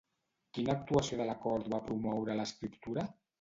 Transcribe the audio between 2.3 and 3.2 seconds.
l'escriptura?